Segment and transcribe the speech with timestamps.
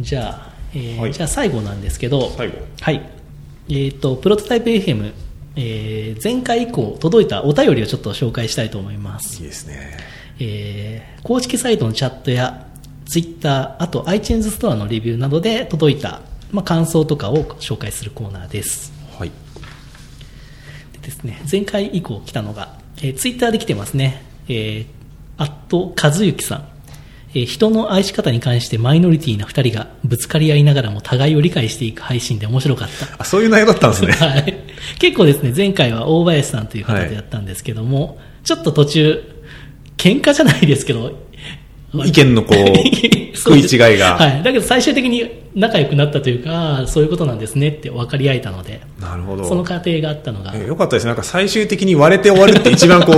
[0.00, 3.08] じゃあ、えーはいじゃあ最後なんですけど、最後はい。
[3.68, 5.12] えっ、と、プロトタイプ FM、
[5.56, 9.42] えー前回以降届いたお便りをちょっと紹介したいと思います。
[9.42, 9.96] いいですね
[10.38, 12.66] えー公式サイトのチャットや
[13.06, 18.92] Twitter、あと iTunes ストアのレビューなどで届いた、まあ、感想とかを紹介するコーナーです。
[19.18, 19.30] はい
[20.94, 24.22] でですね、前回以降来たのが、えー、ツイッターで来てますね。
[24.48, 24.86] えー、
[25.36, 26.71] アット和幸さん。
[27.34, 33.22] えー人の愛し方に関してマイノリティな二人がぶつかり合いながらも互いを理解していく配信で面白かった。
[33.22, 34.54] あそういう内容だったんですね はい。
[34.98, 39.22] 結構ですね、前回は大林さんという方でやったんですけども、ちょっと途中、
[39.96, 41.18] 喧嘩じゃないですけど、
[41.94, 44.42] 意見のこう 食い違いが、はい。
[44.42, 51.08] だけど最終的に仲良くなったというか、そういうことなんですねって分かり合えたので、なるほどその過程があったのが、えよかったですね。
[51.08, 53.12] なんか最終的に割れて終わるって一番こ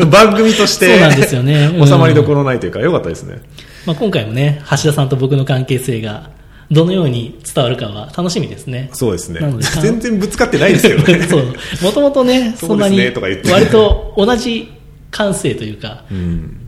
[0.00, 3.40] う、 番組として、そうなんですよねうん収まりどころないというか、よかったですね。
[3.86, 6.30] まあ、今回もね、橋田さんと僕の関係性が
[6.70, 8.90] どのように伝わるかは楽しみですね。
[8.92, 9.40] そうですね。
[9.82, 11.26] 全然ぶつかってないですけどね。
[11.28, 11.44] そう。
[11.82, 14.70] もともとね、そうんなに割と同じ
[15.10, 16.59] 感性というか、うん。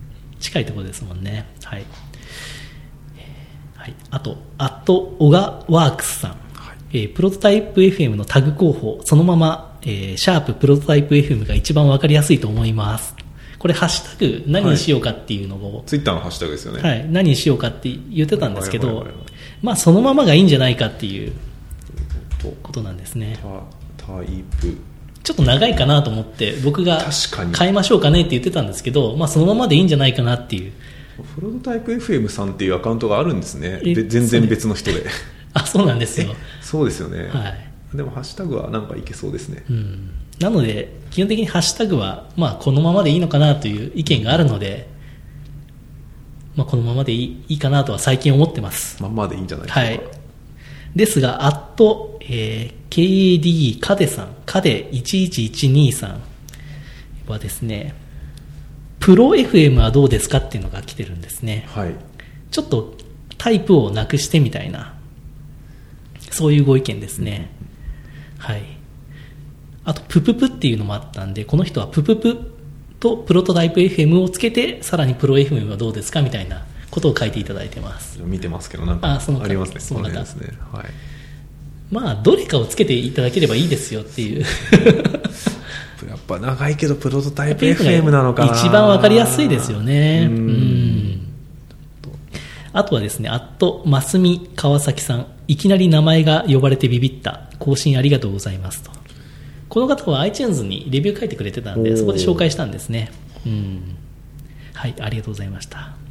[0.43, 1.47] 近いところですもんね。
[1.65, 1.85] はい。
[3.17, 3.95] えーはい。
[4.11, 6.37] あと、アットオガワークスさん。
[6.93, 13.15] えープロトタイプ FM のタグ候補、そのまま、えーシャーププロトタイプ FM が一番わかりやすいと思います。
[13.59, 16.83] これ、ハッシュタグ何にしようかっていうのを、ツイッターのハッシュタグですよね。
[16.83, 19.25] はい、何にしようかって言ってたんですけどはいはいはいはい、
[19.63, 21.33] まあ、そのままがいいんじゃないかっていう
[22.43, 23.39] とことなんですね。
[23.97, 24.77] タタイプ。
[25.23, 27.01] ちょっと長いかなと思って、僕が
[27.59, 30.73] 変えましょうかねって言ってたんですけど、まあ、そのままでいいんじゃないかなっていう。
[31.35, 33.81] プロトタイプ FM さんっていうアカウントがあるんですね。
[33.85, 35.05] 全然別の人で。
[35.55, 36.35] あ、そうなんですよ。
[36.61, 37.29] そうですよね。
[37.29, 37.97] はい。
[37.97, 39.65] でもハッシュタグはなんかいけそうですね。
[39.69, 44.89] うん、なので、基本的にハッシュタグは、まあ、このままでいいのかなという意見があるので、
[46.57, 49.03] まあ、このままでいいいいかなとは最近思ってます。
[49.03, 49.91] まんまでいいんじゃないでしょうか。
[49.91, 50.22] はい。
[50.95, 56.23] ですが、アット、えー KAD カデさん、カデ1112さん
[57.27, 57.95] はですね、
[59.01, 61.65] プロ FM はどうですかっていうのが来てるんですね。
[61.69, 61.95] はい。
[62.51, 62.95] ちょっと
[63.39, 64.95] タイプをなくしてみたいな、
[66.31, 67.51] そういうご意見ですね。
[68.37, 68.63] はい。
[69.85, 72.53] あと、プププっていうのもあったんで、この人はプププ
[73.01, 78.21] とプロトタイプ FM をつけて、さらにプロ FM はどうですかみたいなことを書いていただいてます。
[78.23, 79.81] 見てますけど、なんかあその方ありますね。
[79.81, 80.49] その方ですね。
[80.71, 80.85] はい。
[81.91, 84.45] まあ、どれかをつけていただければいいですよっていう。
[86.09, 90.29] やっぱ長いけどプロトタイプ FM なのかな一番わかりやすいですよね。
[90.31, 91.21] ううんん。
[92.75, 95.27] あとはですね、あっと、ますみ川崎さん。
[95.49, 97.49] いきなり名前が呼ばれてビビった。
[97.59, 98.91] 更新ありがとうございますと。
[99.69, 103.11] この方は iTunes にレビュー書いてくれてたんで、そこで紹介したんですね。
[103.47, 103.97] うん。
[104.75, 106.02] はい、ありがとうございました。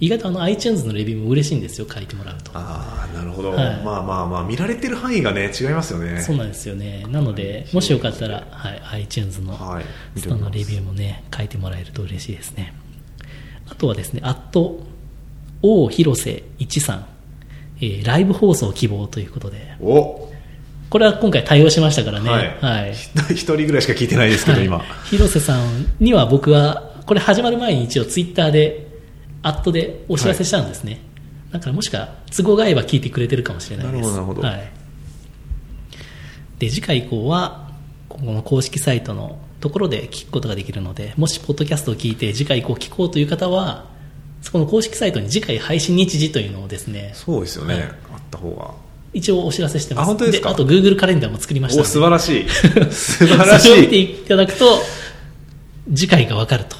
[0.00, 2.52] 意外とあの iTunes のレビューも嬉しいんですよ、書いてもらうと。
[2.54, 3.50] ああ、なるほど。
[3.50, 6.20] はいまあまあまあ、見られてる範囲がね、違いますよね。
[6.22, 7.04] そうなんですよね。
[7.10, 9.82] なので、もしよかったら、はい、iTunes のスてみま
[10.20, 12.74] すトのレビューもね、書いてもらえると嬉しいですね。
[13.68, 14.86] あとはですね、あっと、
[15.62, 17.06] 王広瀬一さん、
[17.80, 20.28] えーライブ放送希望ということで、お
[20.90, 22.30] これは今回対応しましたからね。
[22.30, 22.58] はい。
[22.60, 22.94] はい。
[22.94, 24.78] ひ一人ぐらいしか聞いてないですけど、はい今。
[25.04, 28.87] 広瀬さんには僕は、これ始まる前に一応ツイッターで、
[29.42, 31.00] アットでお知らせしたんですね。
[31.52, 33.94] だからもしか都合が合えば聞いてくれてるかもしれないです。
[33.94, 34.70] なるほどなるほどはい。
[36.58, 37.70] で、次回以降は、
[38.08, 43.86] ここの公式サイトのところで聞くことができるので、もしポッドキャストを聞いて次回以降聞こうという方は、
[44.42, 47.74] そこの公式サイトに次回配信日時というのをですね、そうですよね。
[47.74, 47.90] はいあっ
[48.30, 48.70] た方が。
[49.14, 50.04] 一応お知らせしてます。
[50.04, 50.50] あ本当ですか？
[50.50, 51.84] あと Google カレンダーも作りましたお。
[51.84, 52.48] 素晴らしい。
[52.48, 54.02] 素晴らし それを見てい。
[54.02, 54.78] いただくと、
[55.94, 56.76] 次回がわかると。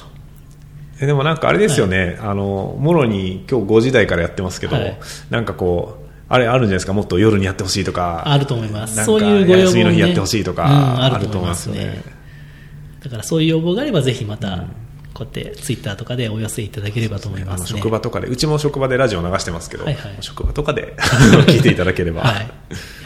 [1.01, 4.99] えでもなんかあれですよね、あの、もろに今日5時台からやってますけど、はい
[5.29, 8.23] なんかこう、あれあるんじゃないですか、もっと夜にやってほしいとか。
[8.25, 9.03] あると思います。
[9.05, 12.03] そういうご要望も、ね、休みの日やってほしいとかうん、あると思いますよね
[13.03, 14.65] だからそういう要望があればぜひまた、
[15.13, 17.79] こうやってツイッターとかでお寄せいただければと思いあのますね。
[17.79, 20.95] 職場とかで、うちも職場でラジオ流してますけど、はいはい職場とかで
[21.47, 22.21] 聞いていただければ。
[22.21, 22.35] はい。
[22.35, 22.49] や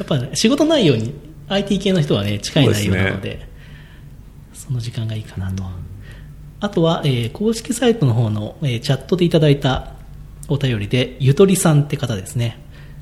[0.04, 1.14] っぱ、ね、仕事内容に
[1.48, 3.48] IT 系の人はね、近い内容なので、
[4.54, 5.64] その時間がいいかなと。
[6.64, 9.96] あとは、えー公式サイトの方の、えーチャットでいただいた
[10.48, 12.58] お便りで、ゆとりさんって方ですね。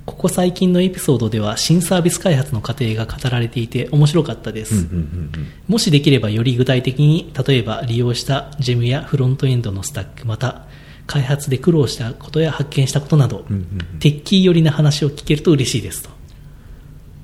[0.07, 4.73] ここ最近のエピソードでは新サービス開発の過程が語られていて面白かったです。
[4.73, 5.31] うんうんうん
[5.67, 10.63] もしできればより具体的に、例えば利用したジェムやフロントエンドのスタック、また
[11.05, 16.09] 開発で苦労したことや発見したことなど、うんうんテッキー寄りな話を聞けると嬉しいですと。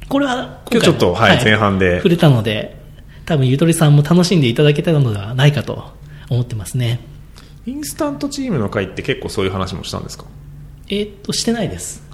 [0.08, 2.78] これは今日ちょっとはい前半で触れたので、
[3.26, 5.98] 多分ゆとりさんも楽しんでいただけたのではないかと
[6.30, 7.00] 思ってますね。
[7.66, 10.26] インスタントチームの会って結構そういう話もしたんですか？
[10.90, 12.06] えーっと、してないです。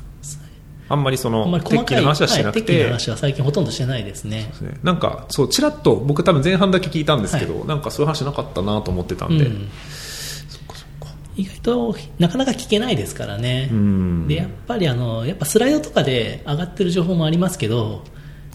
[0.89, 4.51] あんまりそのあんまり細かい鉄器の話はしてなくはい、話は最近ほとんどしてないですね。
[4.61, 9.69] ねなんかそうちらっと僕多分前半だけ聞いたんですけど、なんかそういう話なかったなと思ってたんで、うん
[11.35, 13.69] 意外となかなか聞けないですからね。
[13.71, 18.03] うんでやっぱりあのやっぱスライドとかで上がってる情報もありますけど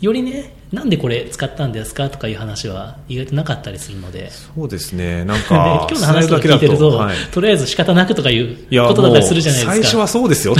[0.00, 4.30] よりねなんでこれ使ったんですかとかいう話は意外となかったりするので。
[4.30, 5.24] そうですね。
[5.24, 7.16] なんでか 今日の話とか聞いてると、はい。
[7.32, 8.56] とりあえず仕方なくとかいう
[8.86, 9.72] ことだったりするじゃないですか。
[9.72, 10.54] 最初はそうですよ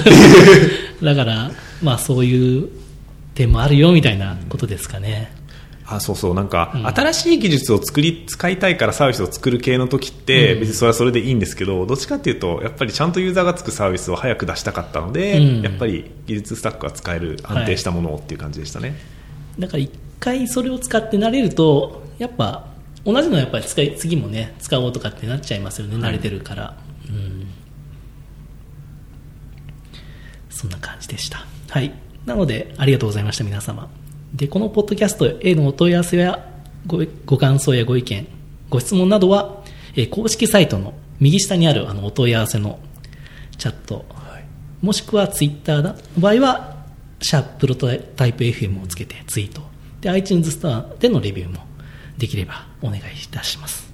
[1.02, 1.50] だから、
[1.82, 2.68] まあ、そういう
[3.34, 5.30] 点もあるよみたいなことですかね、
[5.86, 6.34] あそうそう。
[6.34, 6.86] なんか、うん。
[6.86, 10.60] 新しい技術を作り使いたいからサービスを作る系の時って、うん。
[10.60, 15.62] 別にそれはそれでいいんですけどどっちかっていうとやっぱりちゃんとユーザーがつくサービスを早く出したかったので、うん。
[15.62, 18.96] やっぱり技術スタックが使える安定したものをっていう感じでしたね、
[19.58, 19.90] だから一
[20.20, 22.66] 回それを使って慣れるとやっぱ
[23.04, 26.76] 同じのやっぱり使い次もね使おうとかってなっちゃいますよね、慣れてるから、
[27.08, 27.48] うん、
[30.50, 31.46] そんな感じでした。
[31.70, 31.92] はい。
[32.26, 33.88] なのでありがとうございました皆様。
[34.34, 36.46] でこのポッドキャストへのお問い合わせや
[36.86, 38.26] ごご感想やご意見
[38.68, 39.64] ご質問などは、
[39.94, 42.78] えー公式サイトの右下にあるあのお問い合わせの
[43.56, 44.04] チャット。
[44.82, 46.77] もしくはツイッターの場合は、
[47.20, 49.62] シャーププロトタイプ FM をつけてツイート。
[50.00, 51.64] で、iTunes ストアでのレビューも
[52.16, 53.90] できればお願いいたします。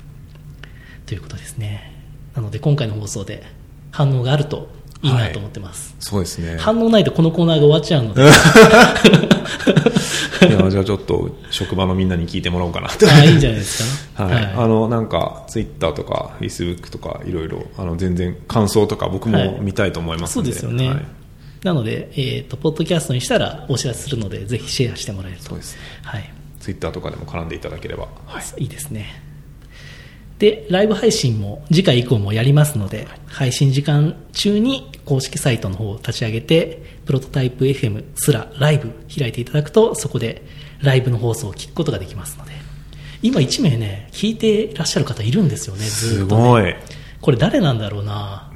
[1.07, 1.93] ということですね。
[2.35, 3.45] なので今回の放送で
[3.91, 4.69] 反応があると
[5.03, 5.95] いいなと思ってます。
[6.01, 8.23] そうですね反応ないとこのコーナーが終わっちゃうので、
[10.49, 14.25] いやじゃあちょっと職場のみんなに聞いてもらおうかなとああ、いいんじゃないですか。
[14.25, 21.24] はいあのなんかツイッターとかフェイスブックとかいろいろあの全然感想とか僕も見たいと思いますので、そうですよね。
[21.65, 25.45] はいなので、えっ、と、ポッドキャストにしたらお知らせするので、ぜひシェアしてもらえると。
[25.45, 26.31] そうですねはい。
[26.61, 29.23] ツイッターとかでも絡んでいただければ、はい、いいですね。
[30.39, 40.43] で、ライブ配信も次回以降もやりますので、配信時間中に公式サイトの方を立ち上げて、プロトタイプ FM すらライブ開いていただくと、そこで
[40.83, 42.53] ライブの放送を聞くことができますので、
[43.23, 46.43] 今1名ね、聞いていらっしゃる方いるんですよね、ずすっと、ね。
[46.43, 46.79] ごい、ね、
[47.25, 48.51] これ誰なんだろうな。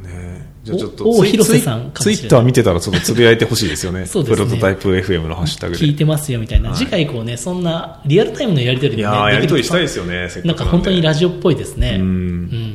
[0.62, 4.04] じゃあちょっとお広瀬さんツイッター見てたらちょっとつぶやいてほしいですよね。
[4.06, 4.44] そうですね。
[4.44, 5.82] プロトタイプ FM のハッシュタグで。
[5.82, 6.78] 聞いてますよみたいな、はい。
[6.78, 11.96] 次回以降ね、そんなリアルタイムのやり取りいもね、やり取りしたいでですよねなんか本当にラジジオっぽいですね。
[11.98, 12.02] うん。
[12.02, 12.74] うん。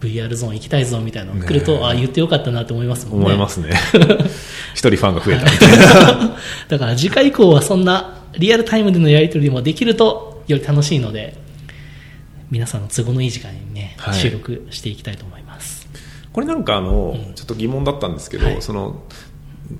[0.00, 3.26] VR ゾーン行きたいぞみたいなのが来ると、ああ、言ってよかったなって思いますもんね。
[3.26, 3.70] 思いますね。
[4.74, 6.36] 一人ファンが増えたみたいな。
[6.68, 11.34] だから次回以降はそんなリアルタイムでのやり取りもできるとより楽しいので、
[12.50, 14.14] 皆さんの都合のいい時間にね、はい。
[14.14, 15.88] 収録していきたいと思います。
[16.32, 18.62] これなんかあの、ちょっと疑問だったんですけど、はい。
[18.62, 19.02] その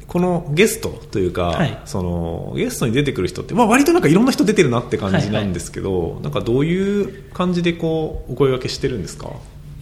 [0.06, 1.80] このゲストというか、はい。
[1.84, 9.30] そのゲストに出てくる人って、まあ、割となんかいろんな人出てるなって感じなんですけど、なんかどういう感じでこうお声掛けしてるんですか？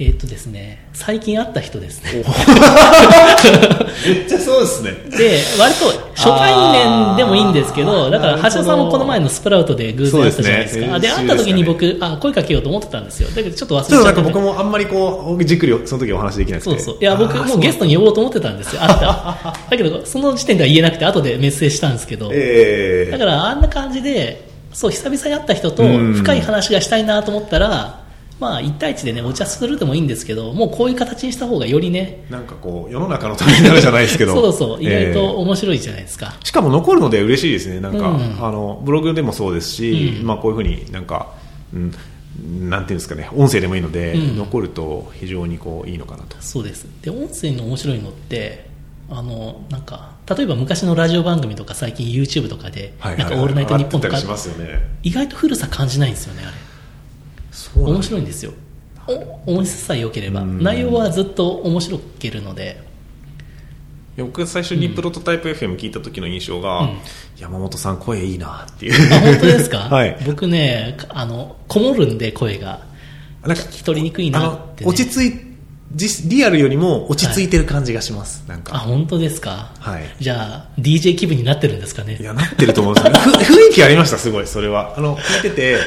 [0.00, 2.22] えーっとですね、最近会った人ですね。
[4.06, 6.54] めっちゃそうですねで、割と初対
[6.86, 11.00] 面でもいいんですけあど、ーだから橋田さんもこの前のスプラウトで偶然会ったじゃないですか。
[11.00, 13.28] で会った時に僕、あ、声かけようと思ってたんですよ。
[13.30, 14.30] だけどちょっと忘れちちょっとなんかゃった。
[14.30, 16.96] 僕もあんまりこうじっくりその時お話できなくてそうそう。
[17.00, 18.82] いや、僕もうゲストに呼ぼうと思ってたんですよ。
[18.86, 19.54] 会った。
[19.68, 22.30] だけど、その時点では言えなくて、後でメッセージしたんですけど。
[22.32, 27.97] ええだから、あんな感じで、そう、久々に会った人とうん深い話がしたいなと思ったら、
[28.40, 34.34] まあ、一対一でね、お茶するでもいいんですけど、もうこういう形にした方がよりね、なんかこう世の中のためになるじゃないですけど。
[34.40, 36.34] そうそう、意外えと面白いじゃないですか。
[36.40, 37.80] えしかも残るので嬉しいですね。
[37.80, 38.44] なんか、うん。
[38.44, 40.26] あのブログでもそうですし、うん。
[40.26, 41.32] まあ、こういうふうになんか、
[41.74, 41.92] うん、
[42.70, 44.36] なんていうんですかね音声でもいいので、うん。
[44.36, 46.36] 残ると非常にこういいのかなと。
[46.38, 46.86] そうです。
[47.02, 48.68] で、音声の面白いのって、
[49.10, 54.22] あの、なんか、例えば昔のラジオ番組とか最近 YouTube とかで、はいなんかオールナイトニッポンとかね。
[55.02, 56.67] 意外と古さ感じないんですよね、あれ。
[57.74, 58.52] 面白いんですよ。
[59.46, 60.42] お音質さえ良ければ。
[60.42, 62.80] うん内容はずっと面白けるので、
[64.16, 66.98] 僕が最初にプロトタイプ FM 聞いた時の印象が、うん
[67.38, 69.78] 山本さん声いいなっていうあ、本当ですか？
[69.94, 72.80] はい僕ね、あの、こもるんで声が。
[73.46, 74.90] なんか聞き取りにくいなって、ね。
[74.90, 75.47] 落ち着い実
[75.94, 79.72] リアルよりも落ち着いてる感じがします、なんあ、か本当ですか？
[79.78, 80.02] はい。
[80.20, 82.16] じゃあ、DJ 気分になってるんですかね？
[82.20, 84.94] いやなってると思うんですよ ふ雰囲気ありましたすごいそれは。
[84.96, 85.84] あの聞いてて、はい。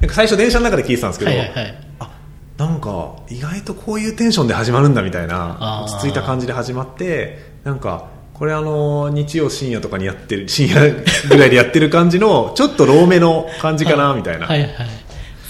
[0.00, 1.78] なんか最初電車の中で聞いてたんですけど、はいはいはい。
[2.00, 2.10] あ
[2.56, 14.46] なんか意外とこういうテンションで始まるんだみたいな落ち着いた感じで始まってなんかこれあの日曜深夜とかにやってる深夜ぐらいでやってる感じのちょっとローめの感じかなみたいな。
[14.46, 14.70] はいはい。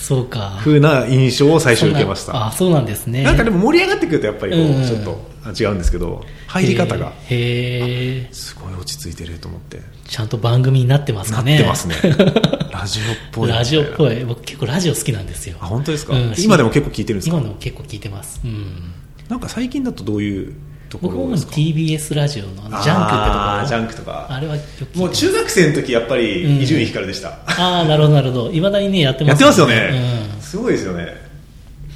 [0.03, 0.59] そうか。
[0.61, 3.23] 風な印象を最初受けましたあ、そうなんですね。
[3.23, 8.29] なんかでも盛り上がってくるとやっぱりこうちょっとあ違うんですけど入り方がへえ。
[8.33, 11.57] すごい落ち着いてると思ってちゃんと番組になってますなかね。
[11.57, 11.95] ってますね
[12.73, 14.25] ラジオっぽいラジオっいぽい。
[14.25, 15.67] 僕結構ラジオ好きなんですよあ。
[15.67, 17.37] 本当ですか、うん今でも結構聞いてるんですか？
[17.37, 18.41] 今でも結構聞いてます。
[18.45, 18.93] うん。
[19.29, 20.55] なんか最近だとどういう
[20.93, 22.93] とこ僕もろですか？TBS ラジオのジャンクってところ？
[22.93, 24.27] あージャンクとか。
[24.29, 24.57] あれは
[24.95, 26.21] もう中学生の時やっぱうん。
[26.21, 28.53] り伊集院光でした、ああなるほどなるほど。
[28.53, 30.41] いまだにねやってやますってますよね、うん。
[30.43, 31.07] すごいですよね。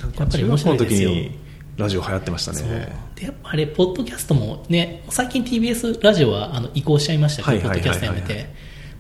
[0.01, 1.39] なんかやっぱり面中学校の時に
[1.77, 2.99] ラジオ流行ってましたね。
[3.17, 8.47] でやっぱあれ、ポッドキャストもね、最近 TBS ラジオはあの移行しちゃいましたけど、ポッドキャストやめて、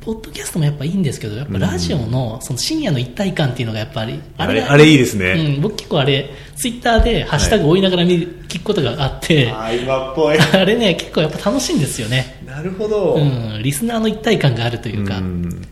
[0.07, 5.57] ポッドキャストもやっぱいいんですけど、やっぱラジオのその深夜の一体感っていうのがやっぱり、あれがあれいいですね。
[5.57, 10.39] うん、僕結構あれ、ツイッターでハッシュタグ追いながら見る、聞くことがあって、あー今っぽい。
[10.39, 12.41] あれね、結構やっぱ楽しいんですよね。
[12.47, 15.67] なるほど、うん、リスナーの一体感があるというか、うん。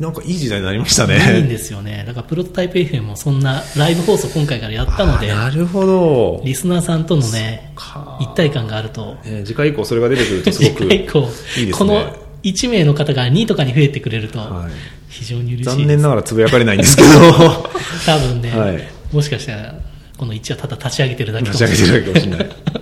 [0.00, 2.02] なんかいい時代になりましたいいんねですよね。
[2.04, 11.70] だからプロトタイプ FM もそんなライブ放送今回からやったのであ、なるほど、リスナーさんとのねか、一体感があると、えー次回以降それが出てくるとすごくいいですね。
[11.72, 14.72] この1名の方が2とかに増えてくれるとはい。
[15.08, 17.08] 非常に嬉しいです、残念ながらつぶやかれないんですけど。
[18.06, 18.88] 多分ね、はい。
[19.12, 19.74] もしかしたら
[20.16, 22.00] この1はただ立ち上げてるだけかも立ちしれない。
[22.00, 22.76] 上げてるだけかもしれ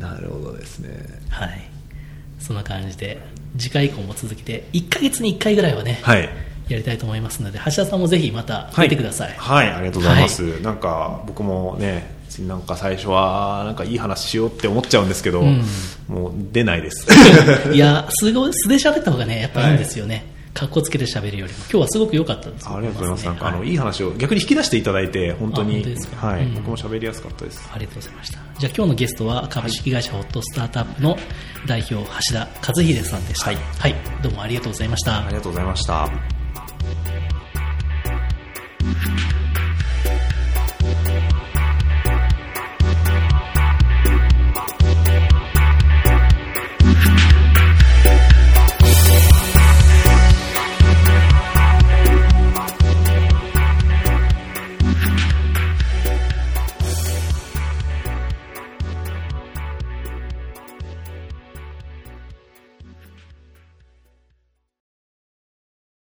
[0.00, 0.10] ない。
[0.14, 0.90] なるほどですね。
[1.28, 1.60] はい。
[2.40, 3.18] そんな感じで
[3.56, 6.28] 次回以降も続けて1ヶ月に1回ぐらいはね、はい。
[6.68, 15.62] やりたいと思いますので橋田さんもぜひまた出てください、はい、ありがとうございます、なんか僕もねなんか最初はなんかいい話しようって思っちゃうんですけど、うん
[16.08, 17.06] もう出ないです
[17.72, 23.24] いやすごい素で喋った方がねやっぱいいんですよね、かっこつけて喋るよりも今日はすごく良かったですありがとうございます。
[23.26, 25.84] なんか、あの、はいいい話を逆に引き出していただいて、本当あに
[26.16, 27.68] はい、うん僕も喋りやすかったです。
[27.74, 28.38] ありがとうございました。
[28.58, 31.18] じゃあ今日のゲストは株式会社ホットスタートアップの
[31.66, 33.46] 代表橋田和秀さんでした。
[33.46, 33.94] はいはい。
[34.22, 35.28] どうもありがとうございましたあ。
[35.28, 36.43] りがとうございました。